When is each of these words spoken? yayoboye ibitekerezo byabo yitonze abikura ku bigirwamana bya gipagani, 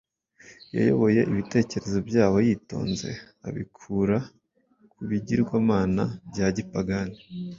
yayoboye 0.75 1.19
ibitekerezo 1.31 1.97
byabo 2.07 2.37
yitonze 2.47 3.09
abikura 3.47 4.17
ku 4.91 5.01
bigirwamana 5.09 6.03
bya 6.29 6.47
gipagani, 6.55 7.17